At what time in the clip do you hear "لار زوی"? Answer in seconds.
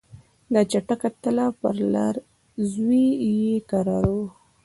1.93-3.05